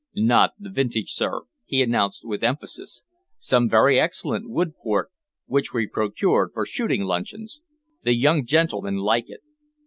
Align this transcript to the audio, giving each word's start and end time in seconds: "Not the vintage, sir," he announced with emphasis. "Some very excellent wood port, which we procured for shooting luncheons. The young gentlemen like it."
"Not 0.15 0.53
the 0.57 0.71
vintage, 0.71 1.11
sir," 1.11 1.41
he 1.63 1.83
announced 1.83 2.25
with 2.25 2.43
emphasis. 2.43 3.03
"Some 3.37 3.69
very 3.69 3.99
excellent 3.99 4.49
wood 4.49 4.73
port, 4.81 5.11
which 5.45 5.75
we 5.75 5.85
procured 5.85 6.53
for 6.55 6.65
shooting 6.65 7.03
luncheons. 7.03 7.61
The 8.01 8.15
young 8.15 8.43
gentlemen 8.43 8.95
like 8.97 9.25
it." 9.29 9.41